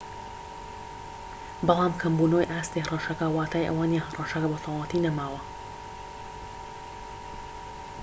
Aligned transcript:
بەڵام 1.67 1.93
کەمبونەوەی 2.01 2.49
ئاستی 2.51 2.83
هەڕەشەکە 2.83 3.25
واتای 3.37 3.67
ئەوەنیە 3.69 4.01
هەڕەشەکە 4.03 4.47
بەتەواوەتی 4.53 5.03
نەماوە 5.05 5.41